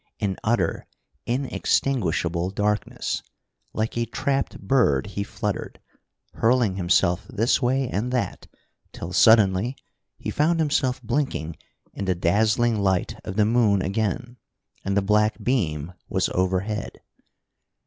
[0.17, 0.87] In utter,
[1.27, 3.21] inextinguishable darkness!
[3.71, 5.79] Like a trapped bird he fluttered,
[6.33, 8.47] hurling himself this way and that
[8.93, 9.75] till suddenly
[10.17, 11.55] he found himself blinking
[11.93, 14.37] in the dazzling light of the moon again,
[14.83, 17.01] and the black beam was overhead.